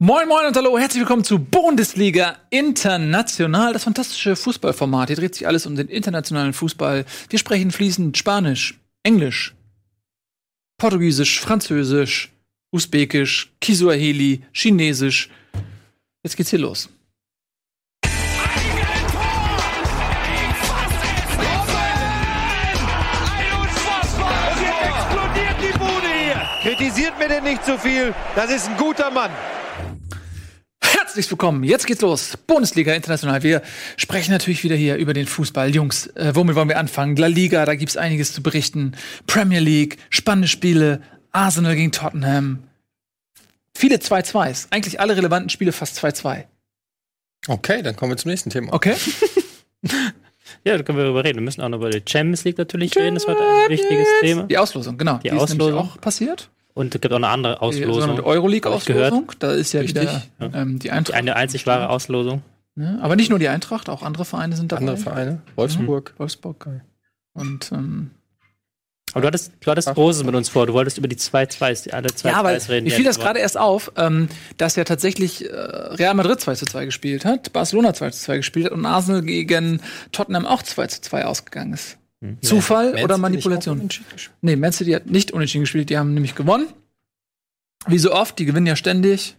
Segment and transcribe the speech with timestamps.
[0.00, 5.08] Moin Moin und hallo, herzlich willkommen zu Bundesliga International, das fantastische Fußballformat.
[5.08, 7.04] Hier dreht sich alles um den internationalen Fußball.
[7.30, 9.54] Wir sprechen fließend Spanisch, Englisch,
[10.78, 12.32] Portugiesisch, Französisch,
[12.72, 15.30] Usbekisch, Kisuaheli, Chinesisch.
[16.24, 16.88] Jetzt geht's hier los.
[26.62, 28.12] Kritisiert mir denn nicht zu viel.
[28.34, 29.30] Das ist ein guter Mann.
[31.14, 31.62] Herzlich willkommen.
[31.62, 32.36] Jetzt geht's los.
[32.44, 33.40] Bundesliga International.
[33.44, 33.62] Wir
[33.96, 35.72] sprechen natürlich wieder hier über den Fußball.
[35.72, 37.14] Jungs, äh, womit wollen wir anfangen?
[37.14, 38.96] La Liga, da gibt's einiges zu berichten.
[39.28, 41.02] Premier League, spannende Spiele.
[41.30, 42.64] Arsenal gegen Tottenham.
[43.76, 44.66] Viele 2-2s.
[44.70, 46.46] Eigentlich alle relevanten Spiele fast 2-2.
[47.46, 48.72] Okay, dann kommen wir zum nächsten Thema.
[48.72, 48.96] Okay?
[50.64, 51.38] Ja, da können wir darüber reden.
[51.38, 53.14] Wir müssen auch noch über die Champions League natürlich reden.
[53.14, 54.42] Das war ein wichtiges Thema.
[54.44, 55.18] Die Auslosung, genau.
[55.18, 55.78] Die ist nämlich Auslosung.
[55.78, 56.50] auch passiert.
[56.74, 57.94] Und es gibt auch eine andere Auslosung.
[57.94, 59.32] sogenannte Euroleague-Auslosung.
[59.38, 61.16] Da ist ja Richtig, wieder ähm, die Eintracht.
[61.16, 62.42] Eine einzig wahre Auslosung.
[62.74, 62.98] Ne?
[63.00, 64.80] Aber nicht nur die Eintracht, auch andere Vereine sind dabei.
[64.80, 65.42] Andere Vereine.
[65.54, 66.14] Wolfsburg.
[66.18, 66.68] Wolfsburg.
[67.32, 68.10] Und ähm,
[69.12, 70.66] Aber du hattest, du hattest Großes mit uns vor.
[70.66, 72.84] Du wolltest über die 2-2s, die alle 2-2s ja, weil reden.
[72.86, 76.66] mir fiel das gerade erst auf, ähm, dass ja tatsächlich äh, Real Madrid 2 zu
[76.66, 80.88] 2 gespielt hat, Barcelona 2 zu 2 gespielt hat und Arsenal gegen Tottenham auch 2
[80.88, 81.98] zu 2 ausgegangen ist.
[82.24, 82.38] Hm.
[82.42, 83.88] Zufall Man oder Manipulation?
[84.40, 86.66] Nee, Man City hat nicht unentschieden gespielt, die haben nämlich gewonnen.
[87.86, 89.36] Wie so oft, die gewinnen ja ständig.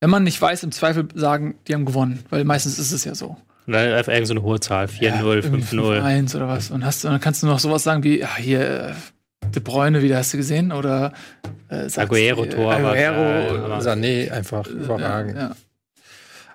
[0.00, 3.14] Wenn man nicht weiß, im Zweifel sagen, die haben gewonnen, weil meistens ist es ja
[3.14, 3.36] so.
[3.66, 4.86] Und dann einfach irgendeine so eine hohe Zahl.
[4.86, 6.00] 4-0, 5-0.
[6.02, 6.70] 1 oder was.
[6.70, 8.92] Und, hast, und dann kannst du noch sowas sagen wie, ja, hier, äh,
[9.54, 10.72] De Bruyne, wieder hast du gesehen?
[10.72, 11.12] Oder
[11.68, 15.36] äh, sagst Aguero Aguero, aber- Sané einfach überragend.
[15.36, 15.56] ja, ja.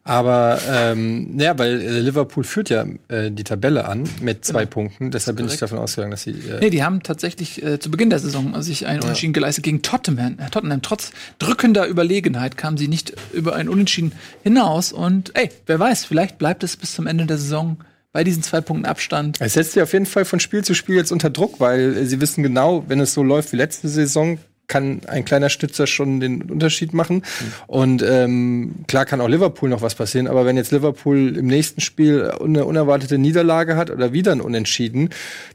[0.06, 5.12] Aber ähm, ja, weil äh, Liverpool führt ja äh, die Tabelle an mit zwei Punkten.
[5.12, 6.32] Deshalb bin ich davon ausgegangen, dass sie.
[6.32, 9.82] Äh, Nee, die haben tatsächlich äh, zu Beginn der Saison sich einen Unentschieden geleistet gegen
[9.82, 10.40] Tottenham.
[10.40, 10.82] Äh, Tottenham.
[10.82, 14.12] Trotz drückender Überlegenheit kamen sie nicht über einen Unentschieden
[14.44, 14.92] hinaus.
[14.92, 17.78] Und ey, wer weiß, vielleicht bleibt es bis zum Ende der Saison
[18.12, 19.38] bei diesen zwei Punkten Abstand.
[19.40, 22.06] Es setzt sie auf jeden Fall von Spiel zu Spiel jetzt unter Druck, weil äh,
[22.06, 24.38] sie wissen genau, wenn es so läuft wie letzte Saison,
[24.74, 27.22] kann ein kleiner Stützer schon den Unterschied machen.
[27.68, 31.80] Und ähm, klar kann auch Liverpool noch was passieren, aber wenn jetzt Liverpool im nächsten
[31.80, 35.12] Spiel eine unerwartete Niederlage hat oder wieder ein Unentschieden,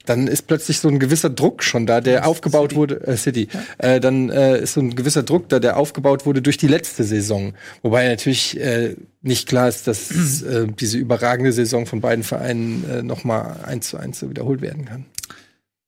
[0.06, 3.48] dann ist plötzlich so ein gewisser Druck schon da, der aufgebaut wurde, äh, City,
[3.78, 7.02] äh, dann äh, ist so ein gewisser Druck da, der aufgebaut wurde durch die letzte
[7.02, 7.54] Saison.
[7.82, 13.02] Wobei natürlich äh, nicht klar ist, dass äh, diese überragende Saison von beiden Vereinen äh,
[13.02, 15.06] noch mal eins zu eins so wiederholt werden kann.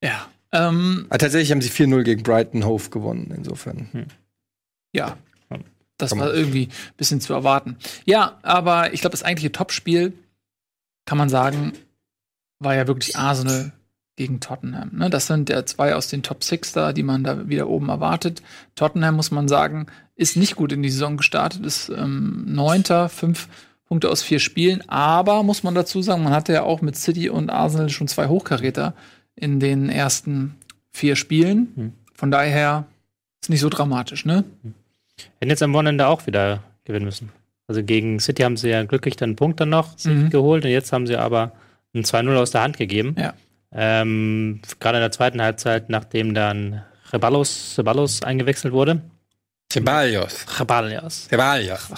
[0.03, 0.27] Ja.
[0.53, 4.07] Ähm, Aber tatsächlich haben sie 4-0 gegen Brighton Hove gewonnen, insofern.
[4.93, 5.17] ja.
[6.01, 7.77] Das war irgendwie ein bisschen zu erwarten.
[8.07, 10.15] Ja, aber ich glaube, das eigentliche Topspiel,
[11.05, 11.73] kann man sagen,
[12.59, 13.73] war ja wirklich Arsenal
[14.17, 14.91] gegen Tottenham.
[14.95, 15.11] Ne?
[15.11, 18.43] Das sind ja zwei aus den Top Six da, die man da wieder oben erwartet.
[18.75, 23.49] Tottenham, muss man sagen, ist nicht gut in die Saison gestartet, ist ähm, Neunter, fünf
[23.87, 24.87] Punkte aus vier Spielen.
[24.89, 28.29] Aber, muss man dazu sagen, man hatte ja auch mit City und Arsenal schon zwei
[28.29, 28.95] Hochkaräter
[29.37, 30.57] in den ersten
[30.93, 31.73] vier Spielen.
[31.77, 31.93] Hm.
[32.15, 32.87] Von daher
[33.43, 34.45] ist nicht so dramatisch, ne?
[35.39, 37.31] Hätten jetzt am Wochenende auch wieder gewinnen müssen.
[37.67, 40.31] Also gegen City haben sie ja glücklich dann einen Punkt dann noch sich Mhm.
[40.31, 41.53] geholt und jetzt haben sie aber
[41.95, 43.15] ein 2-0 aus der Hand gegeben.
[43.19, 43.35] Ja.
[43.73, 49.01] Ähm, Gerade in der zweiten Halbzeit, nachdem dann Reballos, Reballos eingewechselt wurde.
[49.73, 50.47] Ceballos.
[50.59, 51.29] Reballos.
[51.29, 51.89] Ceballos.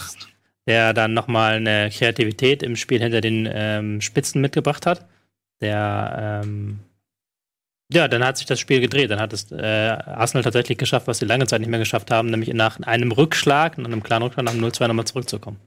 [0.67, 5.07] Der dann nochmal eine Kreativität im Spiel hinter den ähm, Spitzen mitgebracht hat.
[5.61, 6.81] Der, ähm,
[7.93, 9.11] ja, dann hat sich das Spiel gedreht.
[9.11, 12.31] Dann hat es äh, Arsenal tatsächlich geschafft, was sie lange Zeit nicht mehr geschafft haben,
[12.31, 15.59] nämlich nach einem Rückschlag, nach einem klaren Rückschlag, nach dem 0-2 nochmal zurückzukommen.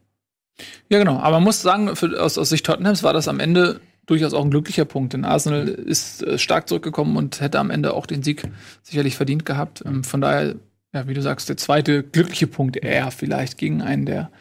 [0.89, 1.19] Ja, genau.
[1.19, 4.43] Aber man muss sagen, für, aus, aus Sicht Tottenhams war das am Ende durchaus auch
[4.43, 5.13] ein glücklicher Punkt.
[5.13, 8.43] Denn Arsenal ist äh, stark zurückgekommen und hätte am Ende auch den Sieg
[8.81, 9.83] sicherlich verdient gehabt.
[9.85, 10.55] Ähm, von daher,
[10.93, 14.31] ja, wie du sagst, der zweite glückliche Punkt eher vielleicht gegen einen der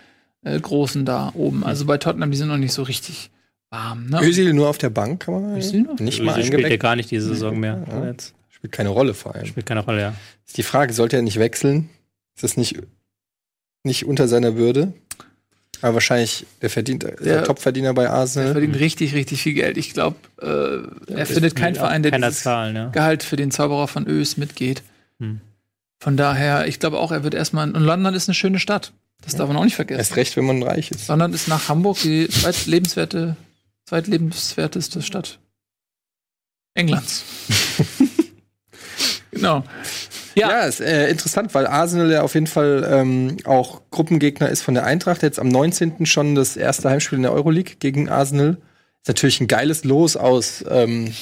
[0.43, 1.65] äh, Großen da oben.
[1.65, 3.31] Also bei Tottenham, die sind noch nicht so richtig
[3.75, 4.07] warm.
[4.07, 4.21] Ne?
[4.23, 6.01] Özil nur auf der Bank, kann man Özil nur?
[6.01, 7.85] nicht Sie mal spielt ja gar nicht diese Saison mehr.
[7.89, 8.07] Ja.
[8.07, 9.47] Jetzt Spielt keine Rolle vor allem.
[9.47, 10.15] spielt keine Rolle, ja.
[10.47, 11.91] Ist die Frage, sollte er nicht wechseln?
[12.35, 12.77] Ist das nicht,
[13.83, 14.93] nicht unter seiner Würde?
[15.83, 17.11] Aber wahrscheinlich der verdient, Ja.
[17.23, 18.53] der Topverdiener bei Er Arsenal.
[18.53, 19.77] verdient richtig, richtig viel Geld.
[19.77, 22.89] Ich glaube, äh, er findet keinen Verein, der dieses Zahlen, ja.
[22.89, 24.83] Gehalt für den Zauberer von Ös mitgeht.
[25.21, 25.41] Hm.
[25.99, 27.71] Von daher, ich glaube auch, er wird erstmal.
[27.71, 28.93] Und London ist eine schöne Stadt.
[29.23, 29.99] Das darf man auch nicht vergessen.
[29.99, 31.09] Erst recht, wenn man reich ist.
[31.09, 33.37] London ist nach Hamburg die zweitlebenswerte,
[33.85, 35.41] zweitlebenswerteste Stadt
[36.75, 37.25] Englands.
[39.31, 39.65] genau.
[40.35, 44.63] Ja, Ja, ist äh, interessant, weil Arsenal ja auf jeden Fall ähm, auch Gruppengegner ist
[44.63, 45.23] von der Eintracht.
[45.23, 46.07] Jetzt am 19.
[46.07, 48.59] schon das erste Heimspiel in der Euroleague gegen Arsenal.
[49.03, 51.13] Ist natürlich ein geiles Los aus, ähm,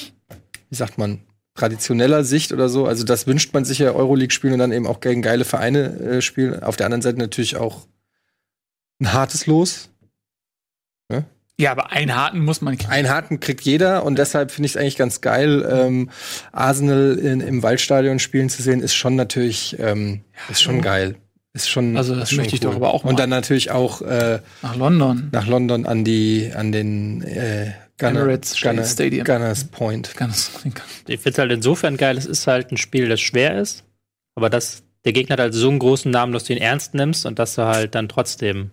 [0.69, 1.21] wie sagt man,
[1.53, 2.87] traditioneller Sicht oder so.
[2.87, 5.99] Also das wünscht man sich ja Euroleague spielen und dann eben auch gegen geile Vereine
[5.99, 6.63] äh, spielen.
[6.63, 7.85] Auf der anderen Seite natürlich auch
[8.99, 9.89] ein hartes Los.
[11.59, 12.91] Ja, aber einen harten muss man kriegen.
[12.91, 16.09] Einen harten kriegt jeder und deshalb finde ich es eigentlich ganz geil, ähm,
[16.51, 21.15] Arsenal in, im Waldstadion spielen zu sehen, ist schon natürlich, ähm, ist schon geil.
[21.55, 21.95] Ist schon.
[21.95, 23.11] Also, das ist schon möchte ich doch aber auch mal.
[23.11, 25.29] Und dann natürlich auch äh, Nach London.
[25.31, 29.23] nach London an die, an den äh, Gunner, Emirates Gunner, Stadium.
[29.23, 30.15] Gunners Point.
[30.17, 30.49] Ganz,
[31.05, 33.83] Ich finde es halt insofern geil, es ist halt ein Spiel, das schwer ist,
[34.33, 37.27] aber das, der Gegner hat halt so einen großen Namen, dass du ihn ernst nimmst
[37.27, 38.71] und dass du halt dann trotzdem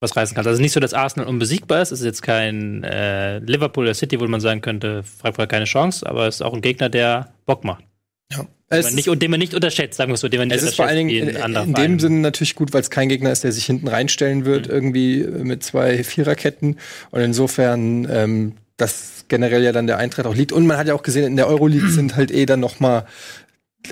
[0.00, 0.48] was reißen kannst.
[0.48, 4.20] Also nicht so, dass Arsenal unbesiegbar ist, es ist jetzt kein äh, Liverpool oder City,
[4.20, 7.64] wo man sagen könnte, Frankfurt keine Chance, aber es ist auch ein Gegner, der Bock
[7.64, 7.84] macht.
[8.32, 8.46] Ja.
[8.68, 10.74] Es, nicht, und den man nicht unterschätzt, sagen wir so, den man nicht es ist
[10.74, 12.00] vor allen Dingen in, in dem.
[12.00, 15.62] Sinne natürlich gut, weil es kein Gegner ist, der sich hinten reinstellen wird, irgendwie mit
[15.62, 16.78] zwei Viererketten.
[17.12, 20.52] Und insofern, ähm, das generell ja dann der Eintritt auch liegt.
[20.52, 23.06] Und man hat ja auch gesehen, in der Euroleague sind halt eh dann noch mal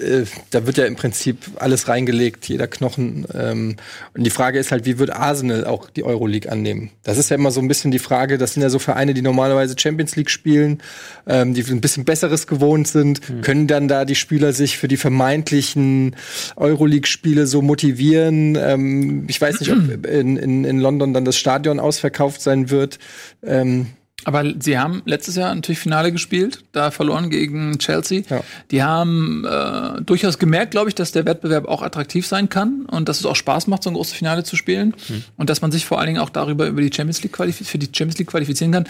[0.01, 3.27] äh, da wird ja im Prinzip alles reingelegt, jeder Knochen.
[3.35, 3.77] Ähm,
[4.15, 6.91] und die Frage ist halt, wie wird Arsenal auch die Euroleague annehmen?
[7.03, 8.39] Das ist ja immer so ein bisschen die Frage.
[8.39, 10.83] Das sind ja so Vereine, die normalerweise Champions League spielen,
[11.27, 13.21] ähm, die ein bisschen Besseres gewohnt sind.
[13.43, 16.17] Können dann da die Spieler sich für die vermeintlichen
[16.57, 18.57] Euroleague-Spiele so motivieren?
[18.57, 22.99] Ähm, ich weiß nicht, ob in, in, in London dann das Stadion ausverkauft sein wird.
[23.43, 23.87] Ähm,
[24.25, 28.23] Aber sie haben letztes Jahr natürlich Finale gespielt, da verloren gegen Chelsea.
[28.29, 28.43] Ja.
[28.71, 33.09] Die haben äh, durchaus gemerkt, glaube ich, dass der Wettbewerb auch attraktiv sein kann und
[33.09, 34.95] dass es auch Spaß macht, so ein großes Finale zu spielen
[35.37, 37.87] und dass man sich vor allen Dingen auch darüber über die Champions League für die
[37.87, 38.87] Champions League qualifizieren kann.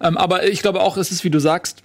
[0.00, 1.82] Ähm, aber ich glaube auch, es ist, wie du sagst,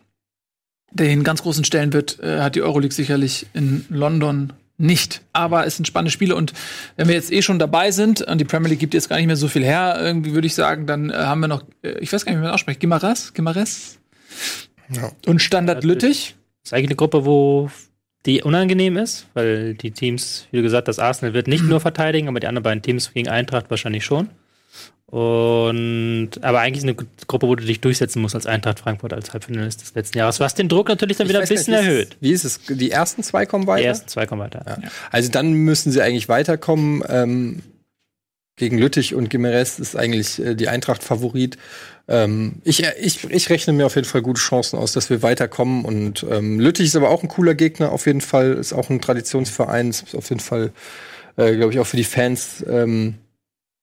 [0.92, 5.22] den ganz großen Stellenwert äh, hat die Euroleague sicherlich in London nicht.
[5.34, 6.54] Aber es sind spannende Spiele und
[6.98, 9.28] wenn wir jetzt eh schon dabei sind und die Premier League gibt jetzt gar nicht
[9.28, 12.12] mehr so viel her, irgendwie würde ich sagen, dann äh, haben wir noch, äh, ich
[12.14, 14.00] weiß gar nicht, wie man ausspricht, Gimares, Gimares
[14.90, 15.12] Ja.
[15.26, 16.36] und Standard Lüttich.
[16.64, 17.70] Das ist eigentlich eine Gruppe, wo
[18.26, 22.28] die unangenehm ist, weil die Teams, wie du gesagt hast, Arsenal wird nicht nur verteidigen,
[22.28, 24.30] aber die anderen beiden Teams gegen Eintracht wahrscheinlich schon.
[25.14, 29.80] Und aber eigentlich eine Gruppe, wo du dich durchsetzen musst als Eintracht Frankfurt als Halbfinalist
[29.82, 32.18] des letzten Jahres, was den Druck natürlich dann wieder ein ich bisschen nicht, erhöht.
[32.20, 32.62] Wie ist es?
[32.68, 33.82] Die ersten zwei kommen weiter?
[33.84, 34.64] Die ersten zwei kommen weiter.
[34.66, 34.90] Ja.
[35.12, 37.04] Also dann müssen sie eigentlich weiterkommen.
[37.08, 37.62] Ähm,
[38.56, 41.58] gegen Lüttich und Gimeres ist eigentlich äh, die Eintracht Favorit.
[42.08, 45.86] Ähm, ich, ich, ich rechne mir auf jeden Fall gute Chancen aus, dass wir weiterkommen.
[45.86, 48.54] Und ähm, Lüttich ist aber auch ein cooler Gegner, auf jeden Fall.
[48.54, 50.72] Ist auch ein Traditionsverein, ist auf jeden Fall,
[51.38, 53.20] äh, glaube ich, auch für die Fans ähm,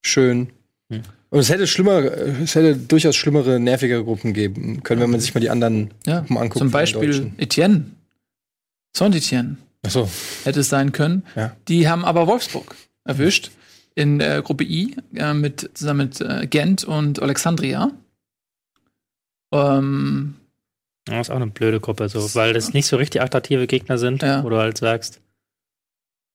[0.03, 0.51] schön.
[0.91, 1.03] Hm.
[1.31, 5.33] Und es hätte schlimmer, es hätte durchaus schlimmere, nervigere Gruppen geben können, wenn man sich
[5.35, 6.59] mal die anderen Ja, Gruppen anguckt.
[6.59, 7.39] zum Beispiel Deutschen.
[7.39, 7.85] Etienne.
[8.97, 10.09] Saint-Etienne Achso,
[10.45, 11.25] hätte es sein können.
[11.37, 11.57] Ja.
[11.69, 12.75] Die haben aber Wolfsburg
[13.05, 13.51] erwischt
[13.95, 17.93] in äh, Gruppe I äh, mit, zusammen mit äh, Gent und Alexandria.
[19.53, 20.35] Ähm,
[21.07, 24.23] Das ist auch eine blöde Gruppe, so, weil das nicht so richtig attraktive Gegner sind,
[24.23, 24.43] Ja.
[24.45, 25.21] wo du halt sagst,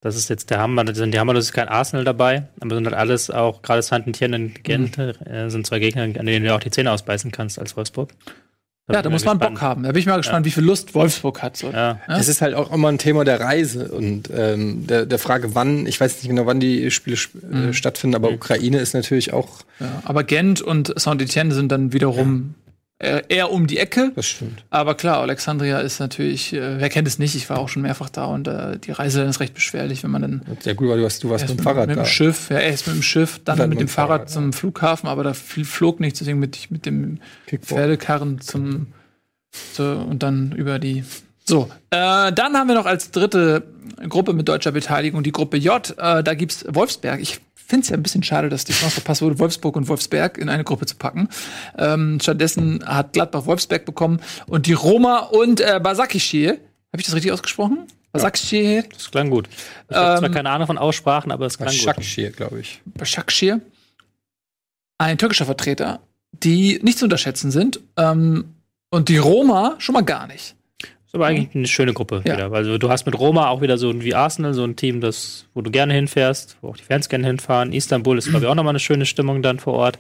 [0.05, 2.75] das ist jetzt der Hammer, das sind die Hammer, das ist kein Arsenal dabei, aber
[2.75, 6.53] sind halt alles auch, gerade Saint-Etienne und Gent äh, sind zwei Gegner, an denen du
[6.53, 8.11] auch die Zähne ausbeißen kannst als Wolfsburg.
[8.91, 9.81] ja, da muss man Bock haben.
[9.81, 11.57] Da bin ich mal gespannt, wie viel Lust Wolfsburg hat.
[11.57, 11.71] So.
[11.71, 11.99] Ja.
[12.07, 12.17] Ja?
[12.19, 15.87] Es ist halt auch immer ein Thema der Reise und ähm, der, der Frage, wann,
[15.87, 17.69] ich weiß nicht genau, wann die Spiele sp Mhm.
[17.69, 22.53] äh, stattfinden, aber Ukraine ist natürlich auch, Ja, aber Gent und Saint-Etienne sind dann wiederum
[22.64, 22.64] äh,
[22.99, 24.11] eher um die Ecke.
[24.15, 24.63] das stimmt.
[24.69, 27.35] Aber klar, Alexandria ist natürlich, äh, wer kennt es nicht?
[27.35, 30.21] Ich war auch schon mehrfach da und äh, die Reise ist recht beschwerlich, wenn man
[30.21, 32.03] dann Ja gut, weil du warst, du warst mit dem Fahrrad mit da.
[32.03, 34.53] dem Schiff, ja, erst mit dem Schiff, dann, Dann mit dem mit Fahrrad, Fahrrad, zum
[34.53, 37.79] Flughafen, aber da fl- flog nichts, deswegen mit, mit dem Kickboard.
[37.81, 38.87] Pferdekarren zum
[39.73, 41.03] so, und dann über die.
[41.47, 43.63] So, äh, dann haben wir noch als dritte
[44.09, 45.93] Gruppe mit deutscher Beteiligung die Gruppe J.
[45.97, 47.21] Äh, da gibt's Wolfsberg.
[47.21, 50.37] Ich finde es ja ein bisschen schade, dass die Chance verpasst wurde, Wolfsburg und Wolfsberg
[50.37, 51.29] in eine Gruppe zu packen.
[51.77, 56.51] Ähm, stattdessen hat Gladbach Wolfsberg bekommen und die Roma und äh, Basakishir.
[56.91, 57.87] Habe ich das richtig ausgesprochen?
[58.11, 59.49] Basakishir, Das klang gut.
[59.89, 61.85] Ich habe zwar Ähm, keine Ahnung von Aussprachen, aber es klang gut.
[61.85, 62.81] Başakşehir, glaube ich.
[62.85, 63.59] Başakşehir,
[64.97, 65.99] ein türkischer Vertreter,
[66.31, 67.79] die nicht zu unterschätzen sind.
[67.97, 68.55] Ähm,
[68.89, 70.55] und die Roma schon mal gar nicht.
[71.15, 72.33] Aber eigentlich eine schöne Gruppe Ja.
[72.35, 72.51] wieder.
[72.51, 75.47] Also du hast mit Roma auch wieder so ein wie Arsenal, so ein Team, das,
[75.53, 77.73] wo du gerne hinfährst, wo auch die Fans gerne hinfahren.
[77.73, 79.97] Istanbul ist, glaube ich, auch nochmal eine schöne Stimmung dann vor Ort.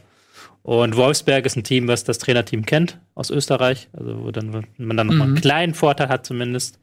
[0.61, 3.87] Und Wolfsberg ist ein Team, was das Trainerteam kennt aus Österreich.
[3.93, 5.33] Also wo dann, man dann nochmal Mhm.
[5.35, 6.79] einen kleinen Vorteil hat zumindest.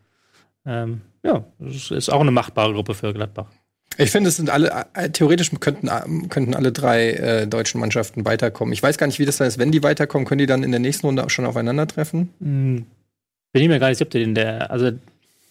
[0.65, 3.47] Ähm, ja, das ist auch eine machbare Gruppe für Gladbach.
[3.99, 5.89] Ich finde, es sind alle, äh, theoretisch könnten,
[6.31, 8.73] könnten alle drei äh, deutschen Mannschaften weiterkommen.
[8.73, 9.59] Ich weiß gar nicht, wie das da ist.
[9.59, 12.87] Wenn die weiterkommen, können die dann in der nächsten Runde auch schon aufeinandertreffen?
[13.53, 14.91] Bin ich mir gar nicht sicher, ob die in der, also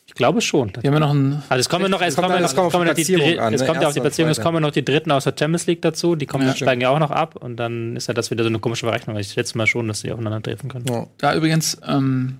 [0.07, 0.73] ich glaube schon.
[0.81, 1.43] Wir haben ja noch einen.
[1.47, 3.61] Also es kommen ja noch, es kommen ja es kommen die noch die, an, es
[3.61, 3.67] ne?
[3.67, 6.15] kommt ja auf die Platzierung, es kommen noch die Dritten aus der Champions League dazu,
[6.15, 8.49] die kommen, Ja, steigen ja auch noch ab und dann ist ja das wieder so
[8.49, 9.17] eine komische Verrechnung.
[9.17, 10.85] Ich schätze mal schon, dass die aufeinander treffen können.
[10.89, 11.07] Ja.
[11.17, 12.39] Da übrigens ähm,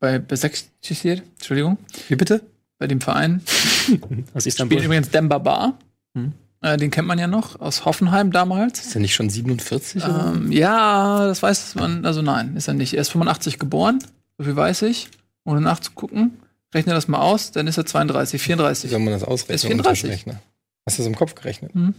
[0.00, 2.42] bei Besiktasir, Entschuldigung, Wie bitte?
[2.78, 3.40] bei dem Verein
[4.34, 4.82] Aus spielt Istanbul.
[4.82, 5.78] übrigens Demba Bar.
[6.14, 6.32] Hm.
[6.60, 8.80] Äh, den kennt man ja noch aus Hoffenheim damals.
[8.80, 10.04] Ist er nicht schon 47?
[10.04, 10.32] oder?
[10.34, 12.04] Ähm, ja, das weiß man.
[12.04, 12.94] Also nein, ist er nicht.
[12.94, 14.00] Er ist 85 geboren,
[14.38, 15.08] so viel weiß ich.
[15.44, 16.40] Ohne nachzugucken.
[16.74, 18.90] Rechne das mal aus, dann ist er 32, Wie 34.
[18.90, 19.54] soll man das ausrechnen?
[19.54, 19.78] Ist 34.
[19.78, 20.42] unter Taschenrechner?
[20.86, 21.72] Hast du das im Kopf gerechnet?
[21.72, 21.94] Hm.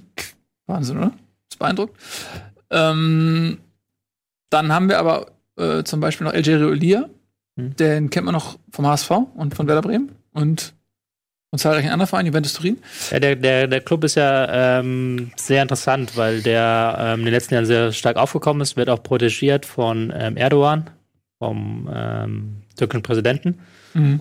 [0.68, 1.12] Wahnsinn, oder?
[1.50, 2.00] Ist beeindruckt.
[2.70, 3.60] Ähm,
[4.52, 7.10] dann haben wir aber äh, zum Beispiel noch Elgerio Elia.
[7.58, 7.76] Hm.
[7.76, 10.74] Den kennt man noch vom HSV und von Werder Bremen und
[11.50, 12.78] von zahlreichen anderen Vereinen, Juventus Turin.
[13.10, 17.34] Ja, der, der, der Club ist ja ähm, sehr interessant, weil der ähm, in den
[17.34, 20.92] letzten Jahren sehr stark aufgekommen ist, wird auch protegiert von ähm, Erdogan,
[21.40, 23.60] vom ähm, türkischen Präsidenten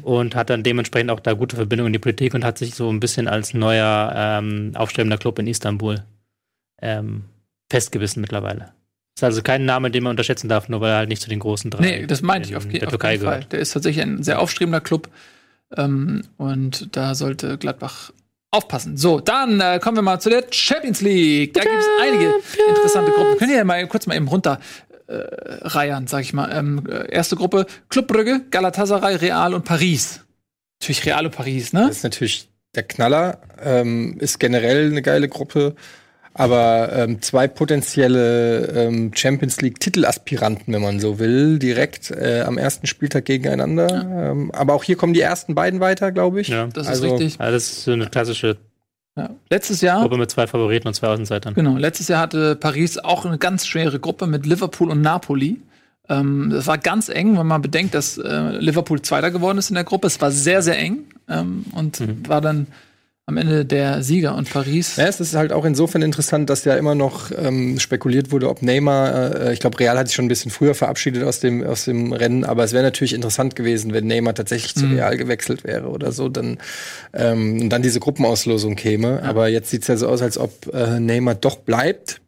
[0.02, 2.90] und hat dann dementsprechend auch da gute Verbindungen in die Politik und hat sich so
[2.90, 6.02] ein bisschen als neuer ähm, aufstrebender Club in Istanbul
[6.80, 7.25] ähm,
[7.70, 8.72] festgewissen mittlerweile.
[9.16, 11.40] Ist also kein Name, den man unterschätzen darf, nur weil er halt nicht zu den
[11.40, 13.34] großen drei Nee, das meinte ich auf, der auf Türkei jeden Fall.
[13.34, 13.52] gehört.
[13.52, 15.10] Der ist tatsächlich ein sehr aufstrebender Club.
[15.76, 18.12] Ähm, und da sollte Gladbach
[18.50, 18.96] aufpassen.
[18.96, 21.52] So, dann äh, kommen wir mal zu der Champions League.
[21.52, 22.32] Da gibt es einige
[22.70, 23.37] interessante Gruppen.
[23.37, 24.60] Können wir ja mal kurz mal eben runter
[25.08, 25.14] äh,
[25.62, 26.50] reiern, sag ich mal.
[26.52, 30.20] Ähm, äh, erste Gruppe: Club Brügge, Galatasaray, Real und Paris.
[30.80, 31.86] Natürlich Real und Paris, ne?
[31.88, 33.38] Das ist natürlich der Knaller.
[33.62, 35.74] Ähm, ist generell eine geile Gruppe.
[36.34, 42.86] Aber ähm, zwei potenzielle ähm, Champions League-Titelaspiranten, wenn man so will, direkt äh, am ersten
[42.86, 43.88] Spieltag gegeneinander.
[44.30, 46.46] Ähm, aber auch hier kommen die ersten beiden weiter, glaube ich.
[46.48, 46.68] Ja.
[46.68, 47.40] Das Also- ist richtig.
[47.40, 48.56] Also das ist so eine klassische
[49.18, 49.30] Ja.
[49.50, 50.00] Letztes Jahr.
[50.00, 51.54] Gruppe mit zwei Favoriten und zwei Außenseitern.
[51.54, 55.60] Genau, letztes Jahr hatte Paris auch eine ganz schwere Gruppe mit Liverpool und Napoli.
[56.08, 59.75] Ähm, das war ganz eng, wenn man bedenkt, dass äh, Liverpool Zweiter geworden ist in
[59.75, 60.06] der Gruppe.
[60.06, 62.68] Es war sehr, sehr eng ähm, und war dann
[63.28, 64.97] am Ende der Sieger und Paris.
[64.97, 68.62] Ja, es ist halt auch insofern interessant, dass ja immer noch ähm, spekuliert wurde, ob
[68.62, 71.85] Neymar, äh, ich glaube, Real hat sich schon ein bisschen früher verabschiedet aus dem, aus
[71.85, 75.88] dem Rennen, aber es wäre natürlich interessant gewesen, wenn Neymar tatsächlich zu Real gewechselt wäre
[75.88, 76.56] oder so, dann,
[77.12, 79.23] ähm, und dann diese Gruppenauslosung käme.
[79.23, 82.23] Aber jetzt sieht's ja so aus, als ob äh, Neymar doch bleibt.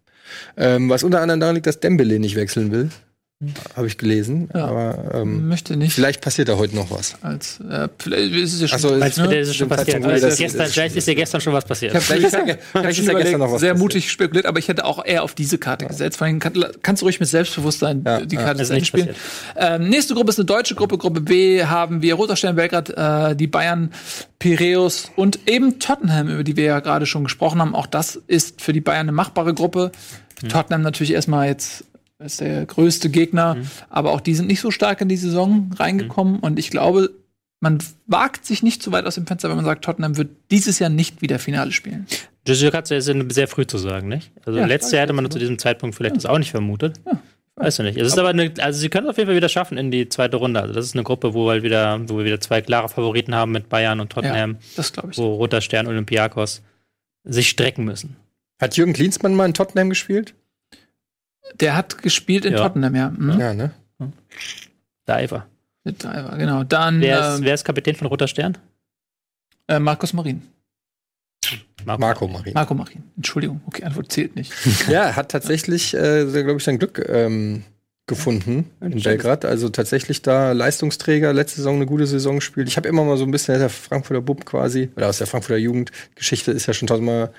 [0.58, 2.90] Ähm, was unter anderem daran liegt, dass Dembele nicht wechseln will.
[3.74, 4.50] Habe ich gelesen.
[4.54, 4.66] Ja.
[4.66, 7.14] Aber ähm, Möchte nicht vielleicht passiert da heute noch was.
[7.22, 9.38] als äh, vielleicht ist es ja schon Ach so, ne?
[9.38, 10.04] Ist schon Zum passiert.
[10.04, 11.96] Also das- gestern, vielleicht ist ja gestern schon was passiert.
[12.02, 12.40] Vielleicht ist ja,
[12.72, 13.78] vielleicht ist ja gestern noch was sehr passiert.
[13.78, 16.18] mutig spekuliert, aber ich hätte auch eher auf diese Karte gesetzt.
[16.18, 18.42] Vor allem kann, kannst du ruhig mit Selbstbewusstsein Ja, die ja.
[18.42, 19.08] Karte Ist Ende nicht spielen.
[19.56, 20.98] Ähm, nächste Gruppe ist eine deutsche Gruppe.
[20.98, 23.90] Gruppe B haben wir Roter Stern Belgrad, äh, die Bayern,
[24.38, 27.74] Piräus und eben Tottenham, über die wir ja gerade schon gesprochen haben.
[27.74, 29.92] Auch das ist für die Bayern eine machbare Gruppe.
[30.48, 31.84] Tottenham natürlich erstmal jetzt
[32.26, 33.56] ist der größte Gegner,
[33.88, 37.10] aber auch die sind nicht so stark in die Saison reingekommen und ich glaube,
[37.60, 40.78] man wagt sich nicht zu weit aus dem Fenster, wenn man sagt, Tottenham wird dieses
[40.78, 42.06] Jahr nicht wieder Finale spielen.
[42.44, 44.32] Das kannst du jetzt sehr früh zu sagen, nicht?
[44.46, 46.98] Also Ja, letztes weiß Jahr hätte man zu diesem Zeitpunkt vielleicht das auch nicht vermutet.
[47.56, 47.98] Weißt du nicht.
[47.98, 50.08] Es ist aber eine, also sie können es auf jeden Fall wieder schaffen in die
[50.08, 50.62] zweite Runde.
[50.62, 53.52] Also das ist eine Gruppe, wo wir wieder, wo wir wieder zwei klare Favoriten haben
[53.52, 55.18] mit Bayern und Tottenham, Das glaube ich.
[55.18, 56.62] wo Roter Stern Olympiakos
[57.24, 58.16] sich strecken müssen.
[58.58, 60.34] Hat Jürgen Klinsmann mal in Tottenham gespielt?
[61.54, 62.58] Der hat gespielt in Ja.
[62.58, 63.10] Tottenham, ja.
[63.10, 63.40] Mhm.
[63.40, 63.70] Ja, ne?
[65.08, 65.46] Diver.
[65.84, 66.62] Mit Diver, genau.
[66.64, 68.58] Dann Wer ist, ähm, wer ist Kapitän von Roter Stern?
[69.68, 70.42] äh, Markus Marin.
[71.84, 72.52] Marco Marin.
[72.52, 73.02] Marco Marin.
[73.16, 73.60] Entschuldigung.
[73.66, 74.52] Okay, Antwort zählt nicht.
[74.88, 77.64] Ja, hat tatsächlich, äh, glaube ich, sein Glück ähm,
[78.10, 79.04] gefunden in stimmt.
[79.04, 79.44] Belgrad.
[79.46, 82.68] Also tatsächlich da Leistungsträger, letzte Saison eine gute Saison gespielt.
[82.68, 85.26] Ich habe immer mal so ein bisschen aus der Frankfurter Bub quasi, oder aus der
[85.26, 87.32] Frankfurter Jugendgeschichte ist ja schon tausendmal,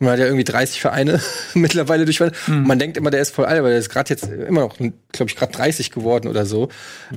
[0.00, 1.20] man hat ja irgendwie 30 Vereine
[1.54, 2.36] mittlerweile durchwandert.
[2.46, 2.66] Hm.
[2.66, 5.30] Man denkt immer, der ist voll alt, aber der ist gerade jetzt immer noch, glaube
[5.30, 6.70] ich, gerade 30 geworden oder so.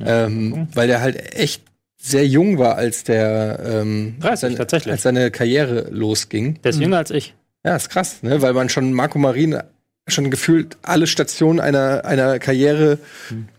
[0.05, 1.63] Ähm, weil der halt echt
[1.99, 4.91] sehr jung war, als der ähm, 30, seine, tatsächlich.
[4.91, 6.59] als seine Karriere losging.
[6.61, 7.33] Der ist jünger als ich.
[7.65, 8.41] Ja, ist krass, ne?
[8.41, 9.59] Weil man schon Marco Marin
[10.07, 12.97] schon gefühlt alle Stationen einer, einer Karriere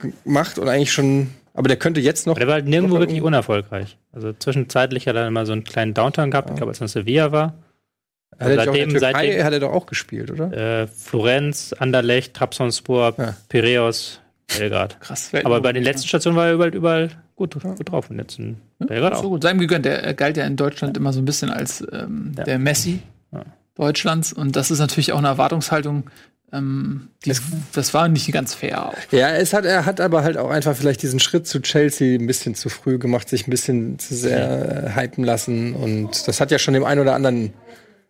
[0.02, 1.31] g- macht und eigentlich schon.
[1.55, 2.33] Aber der könnte jetzt noch.
[2.33, 3.97] Aber der war halt nirgendwo wirklich unerfolgreich.
[4.12, 6.88] Also zwischenzeitlich hat er immer so einen kleinen Downturn gehabt, ich glaube, als er in
[6.88, 7.55] Sevilla war.
[8.38, 10.52] Hat er seitdem, Türkei seitdem hat er doch auch gespielt, oder?
[10.83, 13.37] äh, Florenz, Anderlecht, Trabzonspor, Ja.
[13.49, 14.21] Piräus,
[14.57, 15.00] Belgrad.
[15.00, 15.33] Krass.
[15.43, 18.09] Aber bei den letzten Stationen war er überall, überall gut, gut drauf.
[18.11, 19.28] Und jetzt in Belgrad so auch.
[19.31, 19.43] gut.
[19.43, 19.85] Seinem gegönnt.
[19.85, 22.45] Der galt ja in Deutschland immer so ein bisschen als ähm, Ja.
[22.45, 23.00] der Messi
[23.33, 23.45] Ja.
[23.75, 24.33] Deutschlands.
[24.33, 26.05] Und das ist natürlich auch eine Erwartungshaltung.
[26.52, 27.33] Ähm, die,
[27.73, 28.87] das war nicht ganz fair.
[28.87, 28.95] Auch.
[29.11, 32.26] Ja, es hat, er hat aber halt auch einfach vielleicht diesen Schritt zu Chelsea ein
[32.26, 35.75] bisschen zu früh gemacht, sich ein bisschen zu sehr äh, hypen lassen.
[35.75, 37.52] Und das hat ja schon dem einen oder anderen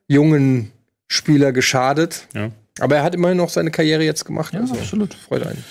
[0.06, 0.72] jungen
[1.08, 2.28] Spieler geschadet.
[2.34, 2.50] Ja.
[2.80, 4.54] Aber er hat immerhin noch seine Karriere jetzt gemacht.
[4.54, 5.14] Ja, also absolut.
[5.14, 5.64] Freut einen.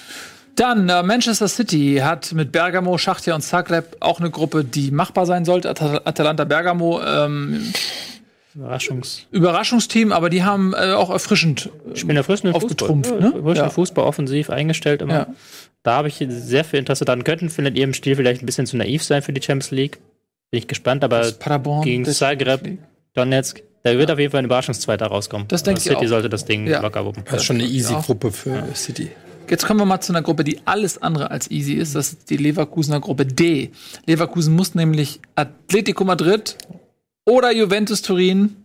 [0.56, 5.28] Dann äh, Manchester City hat mit Bergamo, Schachtja und Zagreb auch eine Gruppe, die machbar
[5.28, 5.70] sein sollte.
[5.70, 7.72] At Atalanta Bergamo, ähm,
[8.58, 9.28] Überraschungs.
[9.32, 11.70] Überraschungsteam, aber die haben äh, auch erfrischend.
[11.94, 13.30] Spielen der frischen Aufgetrumpft, Fußball.
[13.30, 13.36] ne?
[13.38, 13.70] Ja, frischen Ja.
[13.70, 15.14] Fußball offensiv eingestellt immer.
[15.14, 15.28] Ja.
[15.84, 17.24] Da habe ich sehr viel Interesse dran.
[17.24, 20.00] Könnten vielleicht in ihrem Stil vielleicht ein bisschen zu naiv sein für die Champions League.
[20.52, 21.84] Bin ich gespannt, aber Paderborn.
[21.84, 22.78] gegen Zagreb,
[23.14, 25.48] Donetsk, Da wird auf jeden Fall ein Überraschungszweiter rauskommen.
[25.48, 26.10] Das denke Aber ich City auch.
[26.10, 26.82] sollte das Ding Ja.
[26.82, 27.24] locker wuppen.
[27.26, 28.02] Das ist schon eine easy Ja.
[28.02, 29.12] Gruppe für City.
[29.50, 31.96] Jetzt kommen wir mal zu einer Gruppe, die alles andere als easy ist.
[31.96, 33.72] Das ist die Leverkusener Gruppe D.
[34.06, 36.58] Leverkusen muss nämlich Atletico Madrid
[37.28, 38.56] oder Juventus Turin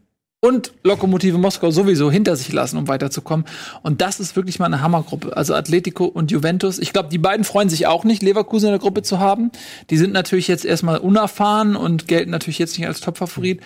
[0.40, 3.45] und Lokomotive Moskau sowieso hinter sich lassen, um weiterzukommen.
[3.83, 5.37] Und das ist wirklich mal eine Hammergruppe.
[5.37, 6.78] Also Atletico und Juventus.
[6.78, 9.50] Ich glaube, die beiden freuen sich auch nicht, Leverkusen in der Gruppe zu haben.
[9.90, 13.61] Die sind natürlich jetzt erstmal unerfahren und gelten natürlich jetzt nicht als Topfavorit.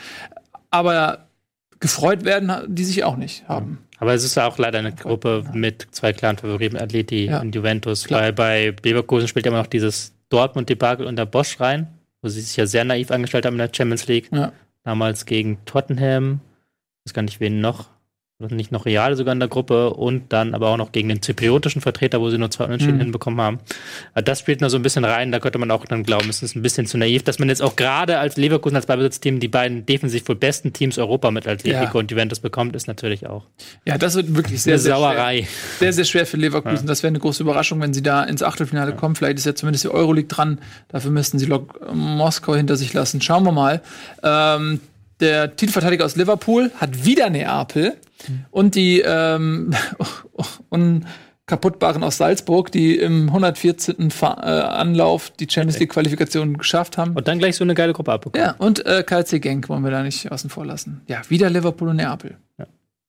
[0.70, 1.26] Aber
[1.80, 3.78] gefreut werden die sich auch nicht haben.
[3.98, 7.40] Aber es ist ja auch leider eine Gruppe mit zwei klaren Favoriten, Atleti Ja.
[7.40, 8.04] und Juventus.
[8.04, 8.20] Klar.
[8.20, 11.86] Weil bei Leverkusen spielt ja immer noch dieses Dortmund-Debakel unter Bosch rein,
[12.20, 14.28] wo sie sich ja sehr naiv angestellt haben in der Champions League.
[14.32, 14.52] Ja.
[14.86, 16.40] Damals gegen Tottenham,
[17.00, 17.90] ich weiß gar nicht wen noch,
[18.38, 21.80] nicht noch Real sogar in der Gruppe und dann aber auch noch gegen den zypriotischen
[21.80, 23.00] Vertreter, wo sie nur zwei Unentschieden Mhm.
[23.04, 23.58] hinbekommen haben.
[24.14, 26.54] Das spielt noch so ein bisschen rein, da könnte man auch dann glauben, es ist
[26.54, 29.86] ein bisschen zu naiv, dass man jetzt auch gerade als Leverkusen als Beibesitzteam die beiden
[29.86, 31.98] defensiv wohl besten Teams Europa mit Atletico Ja.
[32.00, 33.44] und Juventus bekommt, ist natürlich auch
[33.86, 35.00] Ja, das wird wirklich sehr, sehr schwer.
[35.00, 35.48] Sauerei.
[35.78, 36.86] Sehr, sehr schwer für Leverkusen.
[36.86, 39.16] Das wäre eine große Überraschung, wenn sie da ins Achtelfinale kommen.
[39.16, 40.58] Vielleicht ist ja zumindest die Euroleague dran.
[40.88, 43.22] Dafür müssten sie Lok Moskau hinter sich lassen.
[43.22, 43.80] Schauen wir mal.
[44.22, 44.80] Ähm,
[45.20, 47.96] der Titelverteidiger aus Liverpool hat wieder Neapel.
[48.50, 49.74] Und die ähm,
[50.70, 54.10] unkaputtbaren aus Salzburg, die im 114.
[54.10, 57.12] Fa äh, Anlauf die Champions League-Qualifikation geschafft haben.
[57.14, 58.46] Und dann gleich so eine geile Gruppe abbekommen.
[58.46, 61.02] Ja, und äh, KC Genk wollen wir da nicht außen vor lassen.
[61.06, 62.36] Ja, wieder Liverpool und Neapel.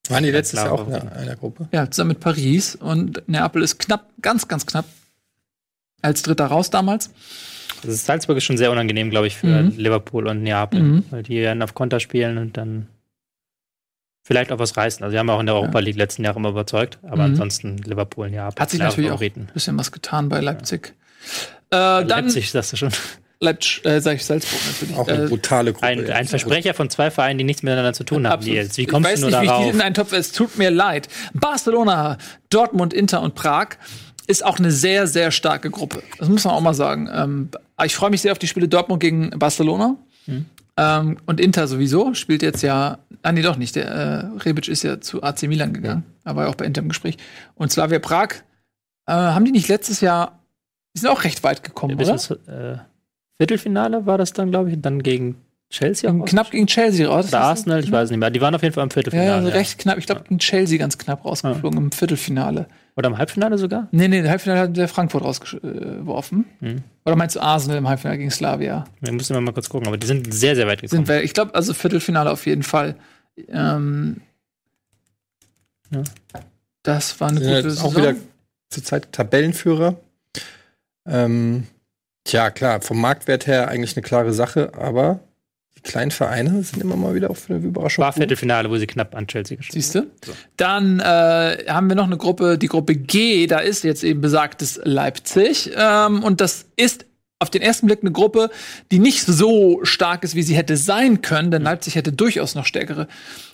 [0.10, 1.68] Waren die letztes Jahr auch in einer Gruppe?
[1.72, 2.76] Ja, zusammen mit Paris.
[2.76, 4.86] Und Neapel ist knapp, ganz, ganz knapp
[6.02, 7.10] als Dritter raus damals.
[7.84, 9.74] Also Salzburg ist schon sehr unangenehm, glaube ich, für Mhm.
[9.78, 10.82] Liverpool und Neapel.
[10.82, 11.04] Mhm.
[11.12, 12.88] Weil die werden auf Konter spielen und dann
[14.24, 15.04] vielleicht auch was reißen.
[15.04, 17.32] Also sie haben auch in der Europa League letzten Jahre immer überzeugt, aber Mhm.
[17.34, 18.62] ansonsten Liverpool und Neapel.
[18.62, 20.94] Hat sich natürlich auch ein bisschen was getan bei Leipzig.
[21.70, 22.90] Äh, dann Leipzig, sagst du schon.
[23.40, 24.96] Leipzig, äh, sag ich Salzburg natürlich.
[24.98, 25.86] Auch eine äh, brutale Gruppe.
[25.86, 28.34] Ein, ein Versprecher von zwei Vereinen, die nichts miteinander zu tun haben.
[28.40, 28.56] Absolut.
[28.58, 28.78] Nils.
[28.78, 29.74] Wie kommst ich weiß du nur nicht, wie ich die darauf?
[29.76, 30.12] in einen Topf.
[30.14, 31.08] Es tut mir leid.
[31.36, 32.18] Barcelona,
[32.50, 33.68] Dortmund, Inter und Prag
[34.28, 36.04] ist auch eine sehr, sehr starke Gruppe.
[36.20, 37.10] Das muss man auch mal sagen.
[37.12, 37.50] Ähm,
[37.84, 39.96] ich freue mich sehr auf die Spiele Dortmund gegen Barcelona.
[40.26, 40.46] Mhm.
[40.78, 43.00] Ähm, und Inter sowieso spielt jetzt ja.
[43.24, 43.76] Ah, nee, doch nicht.
[43.76, 46.04] Der äh, Rebic ist ja zu AC Milan gegangen.
[46.24, 47.18] Er war ja auch bei Inter im Gespräch.
[47.56, 48.30] Und Slavia Prag,
[49.08, 50.40] äh, haben die nicht letztes Jahr.
[50.96, 52.74] Die sind auch recht weit gekommen, Bis oder?
[52.74, 52.78] äh,
[53.40, 55.36] Viertelfinale war das dann, glaube ich, und dann gegen
[55.70, 57.28] Chelsea auch Knapp gegen Chelsea raus.
[57.28, 58.30] Oder Arsenal, ich weiß nicht mehr.
[58.30, 59.34] Die waren auf jeden Fall im Ja, Viertelfinale.
[59.34, 59.54] also ja.
[59.56, 59.98] recht knapp.
[59.98, 62.68] Ich glaube, gegen Chelsea ganz knapp rausgeflogen im Viertelfinale.
[62.98, 63.88] Oder im Halbfinale sogar?
[63.92, 66.46] Nee, nee, der Halbfinale hat der Frankfurt rausgeworfen.
[66.60, 66.84] Hm.
[67.06, 68.86] Oder meinst du Arsenal im Halbfinale gegen Slavia?
[69.02, 71.06] Wir müssen wir mal kurz gucken, aber die sind sehr, sehr weit gekommen.
[71.06, 72.96] Sind wir, ich glaube, also Viertelfinale auf jeden Fall.
[73.50, 74.22] Ähm,
[75.92, 76.02] Ja.
[76.84, 77.96] Das war eine Ja, gute auch Saison.
[77.96, 78.16] wieder
[78.70, 79.96] zurzeit Tabellenführer.
[81.06, 81.68] Ähm,
[82.24, 85.20] tja, klar, vom Marktwert her eigentlich eine klare Sache, aber
[85.78, 88.04] die kleinen Vereine sind immer mal wieder auch für eine Überraschung.
[88.04, 88.14] war.
[88.14, 90.08] Viertelfinale, wo sie knapp an Chelsea gespielt Siehst du?
[90.58, 94.80] Dann äh, haben wir noch eine Gruppe, die Gruppe G, da ist jetzt eben besagtes
[94.84, 95.72] Leipzig.
[95.76, 97.06] Ähm, und das ist
[97.40, 98.50] auf den ersten Blick eine Gruppe,
[98.92, 102.66] die nicht so stark ist, wie sie hätte sein können, denn Leipzig hätte durchaus noch
[102.66, 103.08] stärkere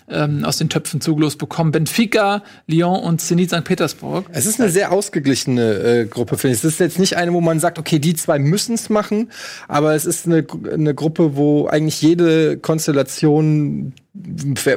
[0.10, 1.72] ähm, aus den Töpfen zugelost bekommen.
[1.72, 3.64] Benfica, Lyon und Zenit St.
[3.66, 4.26] Petersburg.
[4.32, 6.64] Es ist eine sehr ausgeglichene äh, Gruppe, finde ich.
[6.64, 9.32] Es ist jetzt nicht eine, wo man sagt, okay, die zwei müssen es machen,
[9.68, 13.94] aber es ist eine, eine Gruppe, wo eigentlich jede Konstellation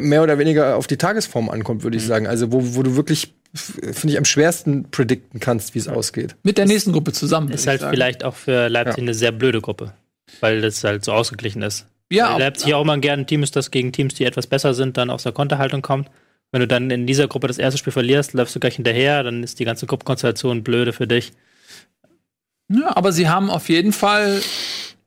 [0.01, 2.09] mehr oder weniger auf die Tagesform ankommt, würde ich Mhm.
[2.09, 2.27] sagen.
[2.27, 6.37] Also wo, wo du wirklich, finde ich, am schwersten predikten kannst, wie es ausgeht.
[6.43, 7.51] Mit der nächsten Gruppe zusammen.
[7.51, 7.93] Ist halt sagen.
[7.95, 9.03] vielleicht auch für Leipzig Ja.
[9.03, 9.93] eine sehr blöde Gruppe,
[10.41, 11.87] weil das halt so ausgeglichen ist.
[12.11, 14.47] ja, Weil auch, Leipzig auch mal gerne ein Team ist, das gegen Teams, die etwas
[14.47, 16.09] besser sind, dann aus der Konterhaltung kommt.
[16.53, 19.43] Wenn du dann in dieser Gruppe das erste Spiel verlierst, läufst du gleich hinterher, dann
[19.43, 21.33] ist die ganze Gruppenkonstellation blöde für dich.
[22.69, 24.41] ja, aber sie haben auf jeden Fall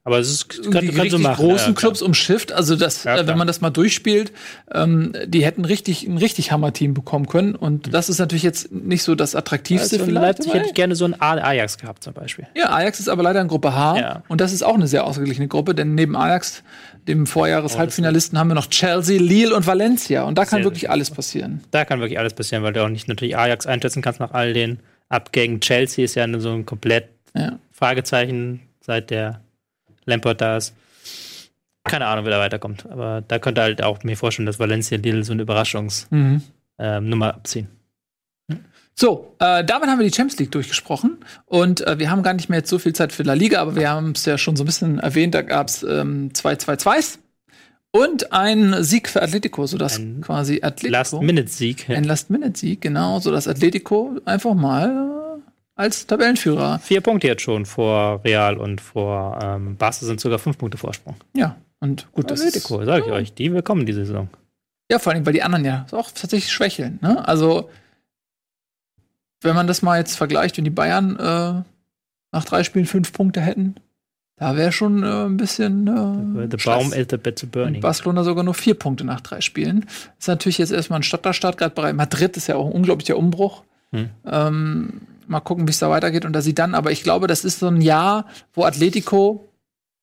[0.02, 1.44] Aber es ist, die könnte, könnte so richtig machen.
[1.46, 1.72] großen ja.
[1.74, 2.52] Clubs umschifft.
[2.52, 4.32] Also das, Ja, äh, wenn man das mal durchspielt,
[4.72, 7.54] ähm, die hätten richtig ein richtig Hammer-Team bekommen können.
[7.54, 10.38] Und das ist natürlich jetzt nicht so das attraktivste Also vielleicht.
[10.38, 12.46] Leipzig hätte ich gerne so ein A- Ajax gehabt zum Beispiel.
[12.56, 13.98] ja, Ajax ist aber leider in Gruppe H.
[13.98, 14.22] Ja.
[14.28, 16.62] Und das ist auch eine sehr ausgeglichene Gruppe, denn neben Ajax,
[17.06, 20.22] dem Vorjahres-Halbfinalisten, haben wir noch Chelsea, Lille und Valencia.
[20.24, 21.60] Und da kann Sehr, wirklich alles passieren.
[21.72, 24.54] Da kann wirklich alles passieren, weil du auch nicht natürlich Ajax einschätzen kannst nach all
[24.54, 24.78] den
[25.10, 25.60] Abgängen.
[25.60, 27.58] Chelsea ist ja so ein komplett Ja.
[27.70, 29.40] Fragezeichen, seit der
[30.06, 30.74] Lampard da ist.
[31.84, 32.86] Keine Ahnung, wer da weiterkommt.
[32.90, 36.40] Aber da könnte halt auch mir vorstellen, dass Valencia Lille so eine Überraschungsnummer
[36.78, 37.22] Mhm.
[37.22, 37.68] abziehen.
[38.94, 42.50] So, äh, damit haben wir die Champions League durchgesprochen und äh, wir haben gar nicht
[42.50, 44.64] mehr jetzt so viel Zeit für La Liga, aber wir haben es ja schon so
[44.64, 47.18] ein bisschen erwähnt, da gab es ähm, zwei 2-2s
[47.92, 51.88] und ein Sieg für Atletico, sodass Ein quasi Atletico Last-Minute-Sieg.
[51.88, 55.19] ein Last-Minute-Sieg, genau, sodass Atletico einfach mal
[55.80, 60.58] als Tabellenführer, Vier Punkte jetzt schon vor Real und vor ähm, Barca sind sogar fünf
[60.58, 61.16] Punkte Vorsprung.
[61.34, 64.28] ja, und gut, das ist, Atletico, sage ich euch, die bekommen diese Saison.
[64.90, 66.98] Ja, vor allem, weil die anderen ja auch tatsächlich schwächeln.
[67.00, 67.26] Ne?
[67.26, 67.70] Also,
[69.40, 71.62] wenn man das mal jetzt vergleicht, wenn die Bayern äh,
[72.32, 73.76] nach drei Spielen fünf Punkte hätten,
[74.36, 75.86] da wäre schon äh, ein bisschen.
[75.86, 77.76] Äh, The Baum is the bit to burning.
[77.76, 79.86] Und Barcelona sogar nur vier Punkte nach drei Spielen.
[80.18, 83.62] ist natürlich jetzt erstmal ein Stadterstart gerade bei Madrid ist ja auch ein unglaublicher Umbruch.
[83.92, 84.10] Hm.
[84.26, 87.44] Ähm, mal gucken, wie es da weitergeht und dass sie dann, aber ich glaube, das
[87.44, 89.48] ist so ein Jahr, wo Atletico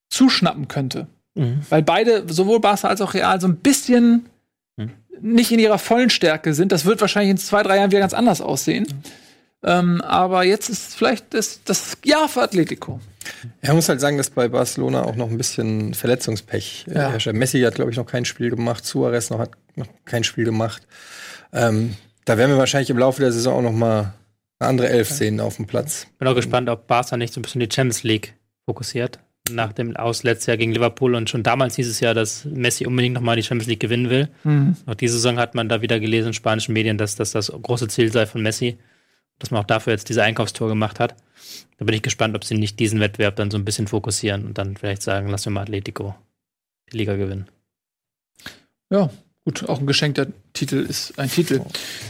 [0.09, 1.07] zuschnappen könnte.
[1.35, 1.61] Mhm.
[1.69, 4.25] Weil beide, sowohl Barca als auch Real, so ein bisschen
[4.79, 4.91] Hm.
[5.21, 6.71] nicht in ihrer vollen Stärke sind.
[6.71, 8.85] Das wird wahrscheinlich in zwei, drei Jahren wieder ganz anders aussehen.
[9.63, 12.99] Ähm, aber jetzt ist vielleicht das, das Jahr für Atletico.
[13.61, 17.09] Er muss halt sagen, dass bei Barcelona auch noch ein bisschen Verletzungspech äh, Ja.
[17.09, 17.27] herrscht.
[17.33, 18.85] Messi hat, glaube ich, noch kein Spiel gemacht.
[18.85, 20.83] Suarez noch hat noch kein Spiel gemacht.
[21.51, 24.13] Ähm, da werden wir wahrscheinlich im Laufe der Saison auch noch mal
[24.59, 26.07] andere Elf sehen auf dem Platz.
[26.17, 29.19] Bin auch gespannt, ob Barca nicht so ein bisschen die Champions League fokussiert.
[29.49, 32.85] Nach dem Aus letztes Jahr gegen Liverpool und schon damals hieß es ja, dass Messi
[32.85, 34.29] unbedingt nochmal die Champions League gewinnen will.
[34.85, 37.87] Auch diese Saison hat man da wieder gelesen in spanischen Medien, dass das das große
[37.87, 38.77] Ziel sei von Messi,
[39.39, 41.15] dass man auch dafür jetzt diese Einkaufstour gemacht hat.
[41.77, 44.57] Da bin ich gespannt, ob sie nicht diesen Wettbewerb dann so ein bisschen fokussieren und
[44.57, 46.15] dann vielleicht sagen, lass wir mal Atletico
[46.91, 47.47] die Liga gewinnen.
[48.89, 49.09] Ja,
[49.47, 51.61] Gut, auch ein geschenkter Titel ist ein Titel.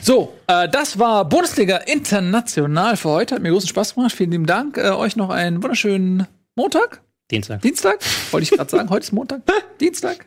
[0.01, 3.35] So, äh, das war Bundesliga International für heute.
[3.35, 4.11] Hat mir großen Spaß gemacht.
[4.11, 4.75] Vielen lieben Dank.
[4.75, 7.03] Äh, euch noch einen wunderschönen Montag.
[7.29, 7.61] Dienstag.
[7.61, 7.99] Dienstag?
[8.31, 8.89] Wollte ich gerade sagen.
[8.89, 9.41] Heute ist Montag.
[9.79, 10.25] Dienstag.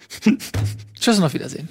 [1.01, 1.69] Tschüss und auf Wiedersehen.